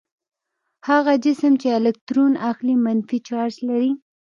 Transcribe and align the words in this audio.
هغه 0.89 1.13
جسم 1.25 1.53
چې 1.61 1.67
الکترون 1.79 2.33
اخلي 2.49 2.75
منفي 2.85 3.17
چارج 3.27 3.55
لري. 3.67 3.91